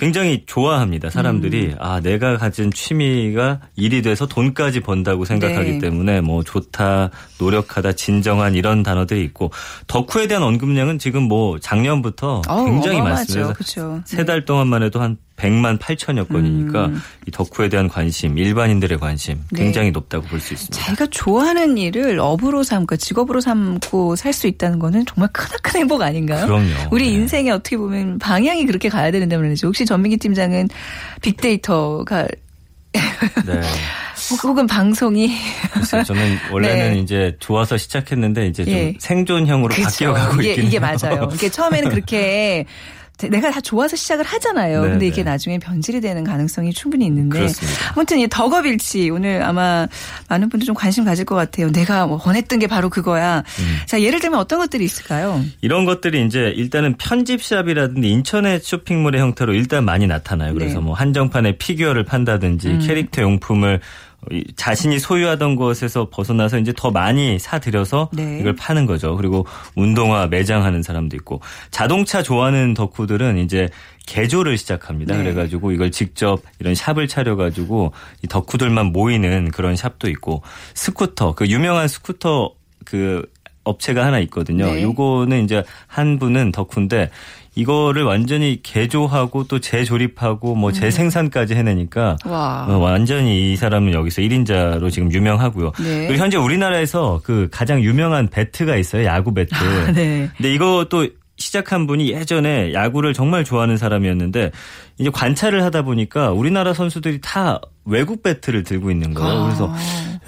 [0.01, 1.11] 굉장히 좋아합니다.
[1.11, 1.77] 사람들이 음.
[1.79, 5.79] 아 내가 가진 취미가 일이 돼서 돈까지 번다고 생각하기 네.
[5.79, 9.51] 때문에 뭐 좋다, 노력하다, 진정한 이런 단어들이 있고
[9.87, 13.01] 덕후에 대한 언급량은 지금 뭐 작년부터 어우, 굉장히.
[13.01, 13.53] 많습니다.
[13.53, 14.01] 그렇죠.
[14.05, 17.01] 세달 동안만 해도 한 100만 8천여 건이니까 음.
[17.27, 19.63] 이 덕후에 대한 관심, 일반인들의 관심 네.
[19.65, 20.77] 굉장히 높다고 볼 수 있습니다.
[20.79, 26.47] 자기가 좋아하는 일을 업으로 삼고 직업으로 삼고 살 수 있다는 거는 정말 크나큰 행복 아닌가요?
[26.47, 26.67] 그럼요.
[26.93, 27.11] 우리 네.
[27.15, 29.67] 인생에 어떻게 보면 방향이 그렇게 가야 되는데 말이죠.
[29.67, 30.69] 혹시 전민기 팀장은
[31.21, 32.29] 빅데이터가
[33.45, 33.61] 네.
[34.31, 35.33] 혹- 혹은 방송이
[35.73, 36.99] 글쎄요, 저는 원래는 네.
[37.01, 38.95] 이제 좋아서 시작했는데 이제 좀 예.
[39.01, 39.83] 생존형으로 그쵸.
[39.83, 40.97] 바뀌어가고 이게, 있긴 이게 해요.
[41.03, 41.29] 맞아요.
[41.35, 42.67] 이게 처음에는 그렇게
[43.29, 44.83] 내가 다 좋아서 시작을 하잖아요.
[44.83, 45.31] 네, 근데 이게 네.
[45.31, 47.39] 나중에 변질이 되는 가능성이 충분히 있는데.
[47.39, 47.93] 그렇습니다.
[47.95, 49.87] 아무튼 이 덕업일치 오늘 아마
[50.29, 51.71] 많은 분들 좀 관심 가질 것 같아요.
[51.71, 53.39] 내가 뭐 원했던 게 바로 그거야.
[53.59, 53.79] 음.
[53.87, 55.43] 자, 예를 들면 어떤 것들이 있을까요?
[55.61, 60.55] 이런 것들이 이제 일단은 편집샵이라든지 인터넷 쇼핑몰의 형태로 일단 많이 나타나요.
[60.55, 60.85] 그래서 네.
[60.85, 63.81] 뭐 한정판에 피규어를 판다든지 캐릭터 용품을 이
[64.57, 68.39] 자신이 소유하던 것에서 벗어나서 이제 더 많이 사들여서 네.
[68.41, 69.17] 이걸 파는 거죠.
[69.17, 71.41] 그리고 운동화 매장하는 사람도 있고
[71.71, 73.69] 자동차 좋아하는 덕후들은 이제
[74.07, 75.17] 개조를 시작합니다.
[75.17, 75.23] 네.
[75.23, 80.43] 그래가지고 이걸 직접 이런 샵을 차려가지고 이 덕후들만 모이는 그런 샵도 있고
[80.75, 82.53] 스쿠터 그 유명한 스쿠터
[82.85, 83.23] 그
[83.65, 84.67] 업체가 하나 있거든요.
[84.67, 84.83] 네.
[84.83, 87.11] 요거는 이제 한 분은 덕후인데
[87.57, 92.31] 이거를 완전히 개조하고 또 재조립하고 뭐 재생산까지 해내니까 음.
[92.31, 92.67] 와.
[92.69, 95.73] 어, 완전히 이 사람은 여기서 1인자로 지금 유명하고요.
[95.83, 96.07] 네.
[96.07, 99.05] 그리고 현재 우리나라에서 그 가장 유명한 배트가 있어요.
[99.05, 99.55] 야구 배트.
[99.95, 100.31] 네.
[100.37, 101.09] 근데 이것도
[101.41, 104.53] 시작한 분이 예전에 야구를 정말 좋아하는 사람이었는데
[104.99, 109.33] 이제 관찰을 하다 보니까 우리나라 선수들이 다 외국 배트를 들고 있는 거예요.
[109.33, 109.45] 아.
[109.47, 109.75] 그래서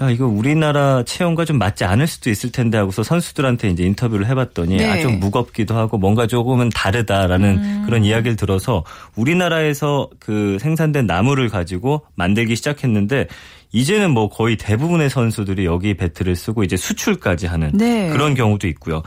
[0.01, 4.77] 야 이거 우리나라 체형과 좀 맞지 않을 수도 있을 텐데 하고서 선수들한테 이제 인터뷰를 해봤더니
[4.77, 4.89] 네.
[4.89, 7.83] 아 좀 무겁기도 하고 뭔가 조금은 다르다라는 음.
[7.85, 8.83] 그런 이야기를 들어서
[9.15, 13.27] 우리나라에서 그 생산된 나무를 가지고 만들기 시작했는데
[13.71, 18.09] 이제는 뭐 거의 대부분의 선수들이 여기 배트를 쓰고 이제 수출까지 하는 네.
[18.09, 19.03] 그런 경우도 있고요.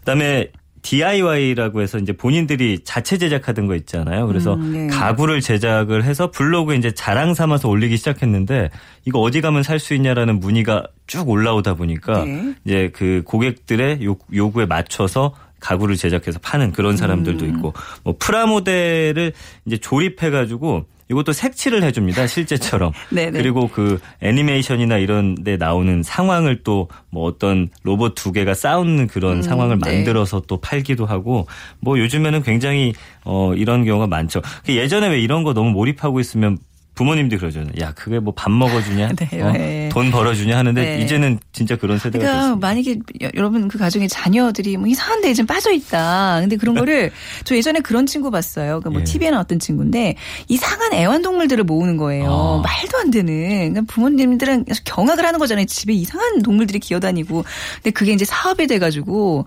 [0.00, 0.48] 그다음에
[0.82, 4.26] DIY라고 해서 이제 본인들이 자체 제작하던 거 있잖아요.
[4.26, 4.86] 그래서 음, 네.
[4.88, 8.70] 가구를 제작을 해서 블로그에 이제 자랑 삼아서 올리기 시작했는데
[9.04, 12.54] 이거 어디 가면 살 수 있냐라는 문의가 쭉 올라오다 보니까 네.
[12.64, 17.50] 이제 그 고객들의 요, 요구에 맞춰서 가구를 제작해서 파는 그런 사람들도 음.
[17.56, 17.72] 있고
[18.04, 19.32] 뭐 프라모델을
[19.66, 23.32] 이제 조립해 가지고 이것도 색칠을 해줍니다 실제처럼 네네.
[23.32, 29.42] 그리고 그 애니메이션이나 이런 데 나오는 상황을 또 뭐 어떤 로봇 두 개가 싸우는 그런
[29.42, 29.96] 상황을 네.
[29.96, 31.46] 만들어서 또 팔기도 하고
[31.80, 32.94] 뭐 요즘에는 굉장히
[33.24, 36.58] 어 이런 경우가 많죠 그 예전에 왜 이런 거 너무 몰입하고 있으면
[36.94, 37.72] 부모님들이 그러잖아요.
[37.80, 39.12] 야, 그게 뭐 밥 먹어주냐?
[39.16, 39.52] 네, 어?
[39.52, 39.88] 네.
[39.92, 41.02] 돈 벌어주냐 하는데 네.
[41.02, 42.66] 이제는 진짜 그런 세대가 그러니까 됐습니다.
[42.66, 46.38] 만약에 여- 여러분 그 가정의 자녀들이 뭐 이상한 데좀 빠져 있다.
[46.40, 47.10] 근데 그런 거를
[47.44, 48.80] 저 예전에 그런 친구 봤어요.
[48.80, 49.04] 그뭐 예.
[49.04, 50.16] TV에 나왔던 친구인데
[50.48, 52.62] 이상한 애완동물들을 모으는 거예요.
[52.62, 52.62] 아.
[52.62, 53.72] 말도 안 되는.
[53.72, 55.64] 그러니까 부모님들은 경악을 하는 거잖아요.
[55.66, 57.44] 집에 이상한 동물들이 기어다니고.
[57.76, 59.46] 근데 그게 이제 사업이 돼가지고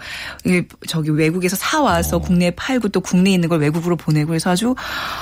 [0.87, 4.75] 저기 외국에서 사 와서 국내에 팔고 또 국내에 있는 걸 외국으로 보내고 그래서 아주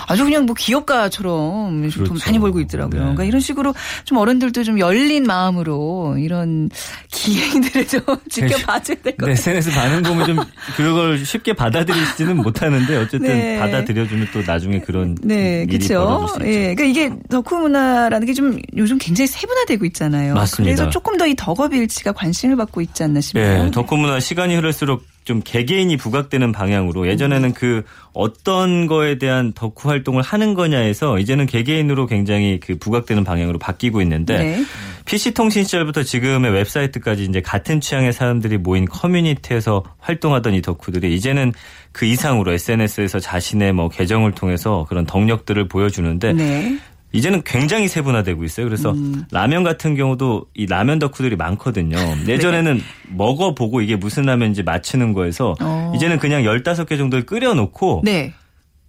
[0.08, 2.30] 아주 그냥 뭐 기업가처럼 돈 그렇죠.
[2.30, 3.00] 많이 벌고 있더라고요.
[3.00, 3.04] 네.
[3.04, 3.74] 그러니까 이런 식으로
[4.06, 6.70] 좀 어른들도 좀 열린 마음으로 이런
[7.12, 9.32] 기행들을 좀 지켜봐줘야 될것 네, 같아요.
[9.34, 10.38] SNS 반응 보면 좀
[10.76, 13.60] 그걸 쉽게 받아들이지는 못하는데 어쨌든 네.
[13.60, 15.94] 받아들여주면 또 나중에 그런 네, 일이 그렇죠.
[16.06, 16.48] 벌어질 수 있죠.
[16.50, 20.34] 예, 그러니까 이게 덕후 문화라는 게 좀 요즘 굉장히 세분화되고 있잖아요.
[20.36, 20.74] 맞습니다.
[20.76, 23.66] 그래서 조금 더 이 덕업일치가 관심을 받고 있지 않나 싶어요.
[23.66, 29.90] 네, 덕후 문화 시간이 흐를수록 좀 개개인이 부각되는 방향으로 예전에는 그 어떤 거에 대한 덕후
[29.90, 34.66] 활동을 하는 거냐에서 이제는 개개인으로 굉장히 그 부각되는 방향으로 바뀌고 있는데 네.
[35.06, 41.54] PC 통신 시절부터 지금의 웹사이트까지 이제 같은 취향의 사람들이 모인 커뮤니티에서 활동하던 이 덕후들이 이제는
[41.92, 46.80] 그 이상으로 SNS에서 자신의 뭐 계정을 통해서 그런 덕력들을 보여주는데 네.
[47.14, 48.66] 이제는 굉장히 세분화되고 있어요.
[48.66, 49.26] 그래서 음.
[49.32, 51.98] 라면 같은 경우도 이 라면 덕후들이 많거든요.
[52.28, 55.94] 예전에는 먹어보고 이게 무슨 라면인지 맞추는 거에서 어.
[55.96, 58.34] 이제는 그냥 15개 정도를 끓여놓고 네.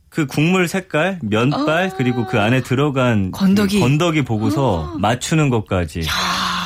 [0.08, 3.76] 그 국물 색깔, 면발 그리고 그 안에 들어간 건더기.
[3.76, 6.02] 그 건더기 보고서 맞추는 것까지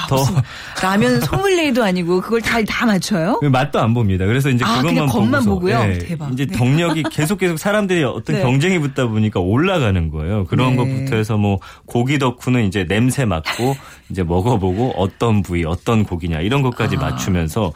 [0.08, 0.34] 더 무슨
[0.82, 3.40] 라면 소믈리에도 아니고 그걸 다, 다 맞춰요?
[3.50, 4.26] 맛도 안 봅니다.
[4.26, 5.80] 그래서 이제 아, 그것만 겉만 보고서, 보고요?
[5.88, 6.32] 예, 대박.
[6.32, 6.56] 이제 네.
[6.56, 8.42] 덕력이 계속 계속 사람들이 어떤 네.
[8.42, 10.44] 경쟁이 붙다 보니까 올라가는 거예요.
[10.46, 10.76] 그런 네.
[10.76, 13.76] 것부터 해서 뭐 고기 덕후는 이제 냄새 맡고
[14.10, 17.00] 이제 먹어보고 어떤 부위, 어떤 고기냐 이런 것까지 아.
[17.00, 17.72] 맞추면서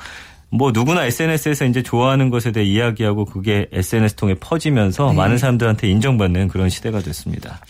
[0.52, 5.16] 뭐 누구나 SNS에서 이제 좋아하는 것에 대해 이야기하고 그게 SNS 통해 퍼지면서 네.
[5.16, 7.60] 많은 사람들한테 인정받는 그런 시대가 됐습니다.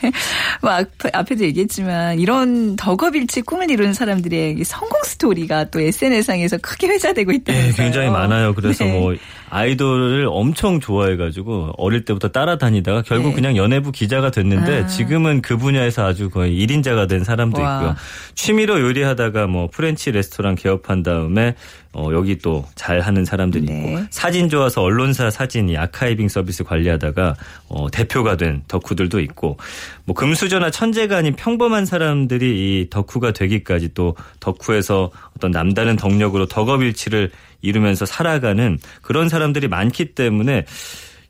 [0.60, 6.88] 뭐 앞, 앞에도 얘기했지만 이런 덕업일치 꿈을 이루는 사람들의 이 성공 스토리가 또 SNS상에서 크게
[6.88, 7.72] 회자되고 있다면서요.
[7.72, 8.54] 네, 굉장히 많아요.
[8.54, 8.98] 그래서 네.
[8.98, 9.14] 뭐
[9.48, 13.34] 아이돌을 엄청 좋아해가지고 어릴 때부터 따라다니다가 결국 네.
[13.36, 14.86] 그냥 연예부 기자가 됐는데 아.
[14.86, 17.74] 지금은 그 분야에서 아주 거의 1인자가 된 사람도 와.
[17.76, 17.96] 있고요.
[18.34, 21.54] 취미로 요리하다가 뭐 French 레스토랑 개업한 다음에
[21.92, 23.78] 어, 여기 또 잘하는 사람들이 네.
[23.78, 27.36] 있고 사진 좋아서 언론사 사진이 archiving 서비스 관리하다가
[27.68, 29.56] 어, 대표가 된 덕후들도 있고
[30.04, 32.50] 뭐 금수저나 천재가 아닌 평범한 사람들이
[32.82, 40.64] 이 덕후가 되기까지 또 덕후에서 어떤 남다른 덕력으로 덕업일치를 이루면서 살아가는 그런 사람들이 많기 때문에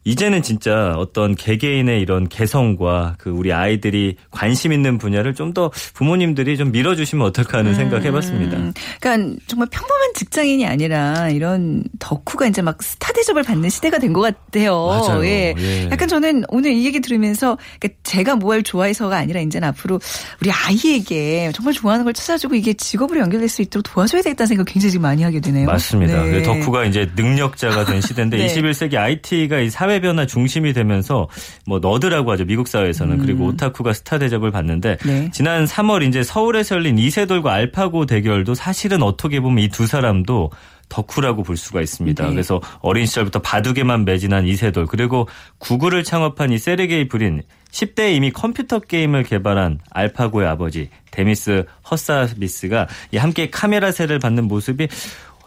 [0.07, 6.57] 이제는 진짜 어떤 개개인의 이런 개성과 그 우리 아이들이 관심 있는 분야를 좀 더 부모님들이
[6.59, 8.57] 좀 밀어주시면 어떨까 하는 생각 해봤습니다.
[8.59, 14.13] 음, 그러니까 정말 평범한 직장인이 아니라 이런 덕후가 이제 막 스타 대접을 받는 시대가 된
[14.13, 14.87] 것 같아요.
[14.87, 15.25] 맞아요.
[15.25, 15.55] 예.
[15.59, 15.89] 예.
[15.91, 19.99] 약간 저는 오늘 이 얘기 들으면서 그러니까 제가 뭘 좋아해서가 아니라 이제는 앞으로
[20.43, 24.91] 우리 아이에게 정말 좋아하는 걸 찾아주고 이게 직업으로 연결될 수 있도록 도와줘야 되겠다는 생각 굉장히
[24.93, 25.67] 지금 많이 하게 되네요.
[25.67, 26.23] 맞습니다.
[26.25, 26.43] 네.
[26.43, 28.47] 덕후가 이제 능력자가 된 시대인데 네.
[28.47, 31.29] 21세기 IT가 이 사회 변화 중심이 되면서
[31.67, 35.07] 뭐 너드라고 하죠 미국 사회에서는 그리고 오타쿠가 스타 대접을 받는데 음.
[35.07, 35.31] 네.
[35.33, 40.51] 지난 3월 이제 서울에서 열린 이세돌과 알파고 대결도 사실은 어떻게 보면 이 두 사람도
[40.89, 42.25] 덕후라고 볼 수가 있습니다.
[42.25, 42.31] 네.
[42.31, 45.29] 그래서 어린 시절부터 바둑에만 매진한 이세돌 그리고
[45.59, 53.19] 구글을 창업한 이 세르게이 브린 10대에 이미 컴퓨터 게임을 개발한 알파고의 아버지 데미스 허사비스가 이
[53.19, 54.89] 함께 카메라 세례를 받는 모습이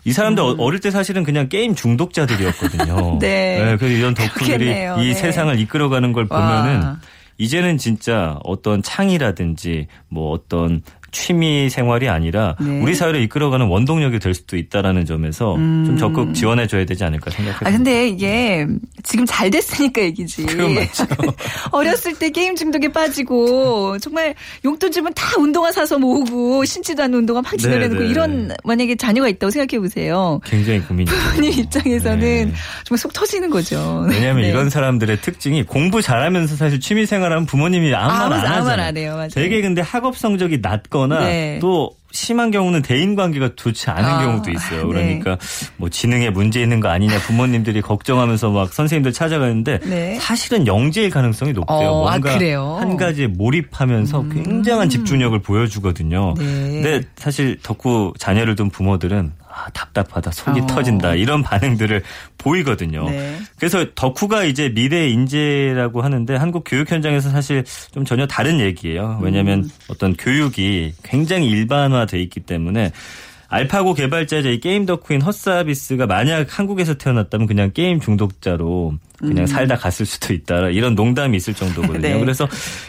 [0.06, 3.14] 이 사람들 어 어릴 때 사실은 그냥 게임 중독자들이었거든요.
[3.16, 3.20] 음.
[3.20, 3.76] 네.
[3.78, 4.98] 그래서 이런 덕후들이 그렇겠네요.
[5.00, 5.14] 이 네.
[5.14, 6.64] 세상을 이끌어가는 걸 와.
[6.64, 6.96] 보면은
[7.38, 10.82] 이제는 진짜 어떤 취향이라든지 뭐 어떤
[11.12, 12.82] 취미 생활이 아니라 네.
[12.82, 17.70] 우리 사회를 이끌어가는 원동력이 될 수도 있다라는 점에서 좀 적극 지원해 줘야 되지 않을까 생각합니다.
[17.70, 18.68] 아 근데 이게
[19.04, 20.46] 지금 잘 됐으니까 얘기지.
[20.48, 21.06] 그건 맞죠.
[21.72, 27.42] 어렸을 때 게임 중독에 빠지고 정말 용돈 주면 다 운동화 사서 모으고 신지도 않는 운동화
[27.42, 28.12] 막 지내려놓고 네, 네.
[28.12, 30.40] 이런 만약에 자녀가 있다고 생각해 보세요.
[30.46, 31.16] 굉장히 고민이죠.
[31.16, 32.54] 부모님 입장에서는 네.
[32.84, 34.06] 정말 속 터지는 거죠.
[34.10, 34.50] 왜냐하면 네.
[34.50, 38.64] 이런 사람들의 특징이 공부 잘하면서 사실 취미 생활하면 부모님이 아무 말안 아무 하잖아요.
[38.64, 39.14] 말안 해요.
[39.16, 39.30] 맞아요.
[39.30, 41.60] 되게 근데 학업 성적이 낮거 나 네.
[41.60, 44.88] 또 심한 경우는 대인 관계가 좋지 않은 아, 경우도 있어요.
[44.88, 45.20] 네.
[45.20, 45.38] 그러니까
[45.78, 50.18] 뭐 지능에 문제 있는 거 아니냐 부모님들이 걱정하면서 막 선생님들 찾아가는데 네.
[50.20, 51.78] 사실은 영재일 가능성이 높대요.
[51.78, 52.78] 어, 아, 뭔가 그래요?
[52.80, 56.34] 한 가지에 몰입하면서 굉장한 집중력을 보여주거든요.
[56.38, 56.46] 네.
[56.46, 60.68] 근데 사실 덕후 자녀를 둔 부모들은 아, 답답하다, 속이 어.
[60.68, 62.04] 터진다 이런 반응들을
[62.38, 63.10] 보이거든요.
[63.10, 63.40] 네.
[63.58, 69.20] 그래서 덕후가 이제 미래 인재라고 하는데 한국 교육 현장에서 사실 좀 전혀 다른 얘기예요.
[69.24, 69.70] 왜냐하면 음.
[69.90, 72.92] 어떤 교육이 굉장히 일반화돼 있기 때문에
[73.48, 80.06] 알파고 개발자이자 이 게임 덕후인 헛사비스가 만약 한국에서 태어났다면 그냥 게임 중독자로 그냥 살다 갔을
[80.06, 80.70] 수도 있다.
[80.70, 81.98] 이런 농담이 있을 정도거든요.
[81.98, 82.02] 음.
[82.02, 82.20] 네.
[82.20, 82.48] 그래서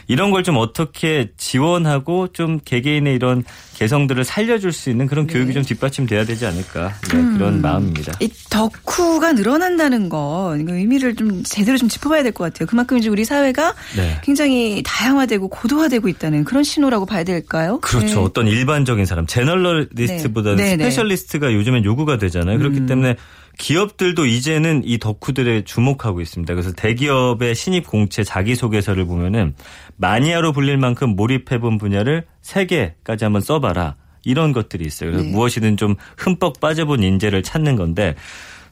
[0.09, 3.45] 이런 걸 좀 어떻게 지원하고 좀 개개인의 이런
[3.77, 7.35] 개성들을 살려줄 수 있는 그런 교육이 좀 뒷받침돼야 되지 않을까 네, 음.
[7.37, 8.13] 그런 마음입니다.
[8.21, 12.67] 이 덕후가 늘어난다는 거 의미를 좀 제대로 좀 짚어봐야 될 것 같아요.
[12.67, 14.19] 그만큼 이제 우리 사회가 네.
[14.23, 17.81] 굉장히 다양화되고 고도화되고 있다는 그런 신호라고 봐야 될까요?
[17.81, 18.07] 그렇죠.
[18.07, 18.15] 네.
[18.17, 20.63] 어떤 일반적인 사람, generalist보다는 네.
[20.63, 20.85] 네, 네.
[20.85, 22.59] specialist가 요즘엔 요구가 되잖아요.
[22.59, 22.87] 그렇기 음.
[22.87, 23.17] 때문에
[23.59, 26.55] 기업들도 이제는 이 덕후들에 주목하고 있습니다.
[26.55, 29.55] 그래서 대기업의 신입 공채 자기소개서를 보면은
[29.97, 33.97] 마니아로 불릴 만큼 몰입해본 분야를 세 개까지 한번 써봐라.
[34.25, 35.11] 이런 것들이 있어요.
[35.11, 35.33] 그래서 네.
[35.33, 38.15] 무엇이든 좀 흠뻑 빠져본 인재를 찾는 건데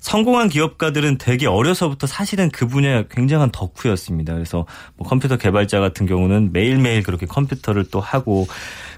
[0.00, 4.34] 성공한 기업가들은 되게 어려서부터 사실은 그 분야에 굉장한 덕후였습니다.
[4.34, 8.46] 그래서 뭐 컴퓨터 개발자 같은 경우는 매일매일 그렇게 컴퓨터를 또 하고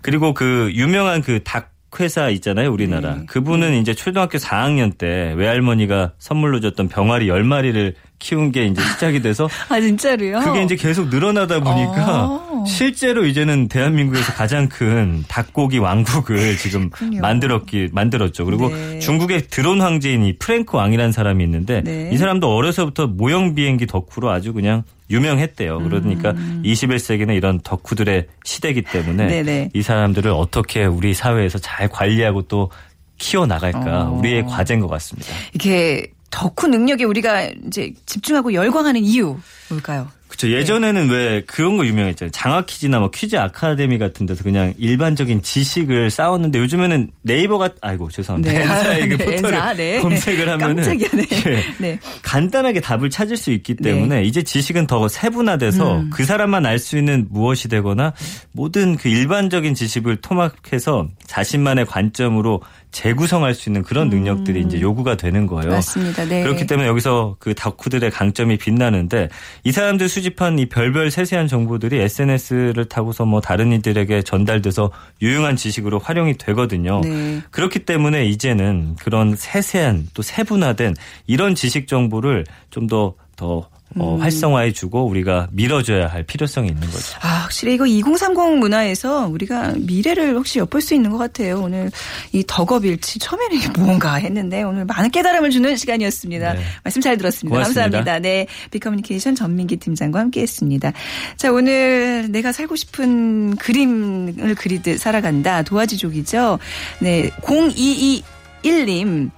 [0.03, 3.17] 그리고 그 유명한 그 닭 회사 있잖아요, 우리나라.
[3.17, 3.27] 네.
[3.27, 9.49] 그분은 이제 초등학교 4학년 때 외할머니가 선물로 줬던 병아리 10마리를 키운 게 이제 시작이 돼서
[9.69, 10.41] 아 진짜로요?
[10.41, 12.65] 그게 이제 계속 늘어나다 보니까 어.
[12.67, 17.23] 실제로 이제는 대한민국에서 가장 큰 닭고기 왕국을 지금 그렇군요.
[17.23, 18.45] 만들었기 만들었죠.
[18.45, 19.01] 그리고 네.
[19.01, 22.11] 중국의 드론 황제인 이 프랭크 왕이라는 사람이 있는데 네.
[22.13, 25.79] 이 사람도 어려서부터 모형 비행기 덕후로 아주 그냥 유명했대요.
[25.79, 25.89] 음.
[25.89, 29.71] 그러니까 21세기는 이런 덕후들의 시대이기 때문에 네네.
[29.75, 32.71] 이 사람들을 어떻게 우리 사회에서 잘 관리하고 또
[33.19, 34.19] 키워 나갈까 어.
[34.19, 35.29] 우리의 과제인 것 같습니다.
[35.55, 39.39] 이게 덕후 능력에 우리가 이제 집중하고 열광하는 이유
[39.69, 40.09] 뭘까요?
[40.29, 40.49] 그쵸.
[40.49, 42.31] 예전에는 왜 그런 거 유명했잖아요.
[42.31, 48.53] 장학 퀴즈나 뭐 퀴즈 아카데미 같은 데서 그냥 일반적인 지식을 쌓았는데 요즘에는 네이버가 아이고 죄송합니다.
[48.53, 48.63] 네.
[48.63, 50.01] 엔사의 그 네, 포털을 엔사, 네.
[50.01, 51.27] 검색을 하면은 네.
[51.47, 51.99] 예, 네.
[52.23, 56.11] 간단하게 답을 찾을 수 있기 때문에 이제 지식은 더 세분화돼서 음.
[56.11, 58.15] 그 사람만 알 수 있는 무엇이 되거나
[58.53, 65.47] 모든 그 일반적인 지식을 토막해서 자신만의 관점으로 재구성할 수 있는 그런 능력들이 이제 요구가 되는
[65.47, 65.71] 거예요.
[65.71, 65.75] 음.
[65.75, 66.25] 맞습니다.
[66.25, 66.43] 네.
[66.43, 69.29] 그렇기 때문에 여기서 그 덕후들의 강점이 빛나는데
[69.65, 74.91] 이 사람들 수집한 이 별별 세세한 정보들이 SNS를 타고서 뭐 다른 이들에게 전달돼서
[75.23, 77.01] 유용한 지식으로 활용이 되거든요.
[77.03, 77.41] 네.
[77.51, 80.95] 그렇기 때문에 이제는 그런 세세한 또 세분화된
[81.27, 84.21] 이런 지식 정보를 좀더 더 어, 음.
[84.21, 87.19] 활성화해주고 우리가 밀어줘야 할 필요성이 있는 거죠.
[87.23, 91.61] 아, 확실히 이거 2030 문화에서 우리가 미래를 혹시 엿볼 수 있는 것 같아요.
[91.61, 91.91] 오늘
[92.33, 96.53] 이 덕업일치 처음에는 이게 뭔가 했는데 오늘 많은 깨달음을 주는 시간이었습니다.
[96.53, 96.61] 네.
[96.85, 97.53] 말씀 잘 들었습니다.
[97.53, 97.83] 고맙습니다.
[97.83, 98.19] 감사합니다.
[98.21, 98.47] 네.
[98.71, 100.93] 비커뮤니케이션 전민기 팀장과 함께 했습니다.
[101.37, 105.63] 자, 오늘 내가 살고 싶은 그림을 그리듯 살아간다.
[105.63, 106.59] 도화지족이죠.
[107.01, 107.31] 네.
[107.43, 109.31] 0221님.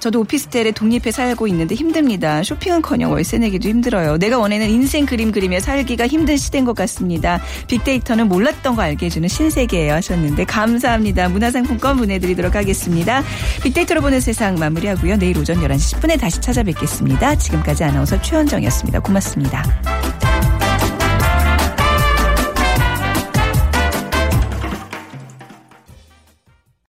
[0.00, 2.42] 저도 오피스텔에 독립해 살고 있는데 힘듭니다.
[2.42, 4.18] 쇼핑은커녕 월세 내기도 힘들어요.
[4.18, 7.40] 내가 원하는 인생 그림 그리며 살기가 힘든 시대인 것 같습니다.
[7.66, 11.28] 빅데이터는 몰랐던 거 알게 해주는 신세계예요 하셨는데 감사합니다.
[11.28, 13.22] 문화상품권 보내드리도록 하겠습니다.
[13.62, 15.16] 빅데이터로 보는 세상 마무리하고요.
[15.18, 17.36] 내일 오전 11시 10분에 다시 찾아뵙겠습니다.
[17.36, 19.00] 지금까지 아나운서 최현정이었습니다.
[19.00, 20.27] 고맙습니다.